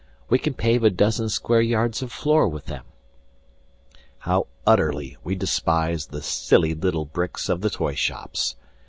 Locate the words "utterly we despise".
4.65-6.07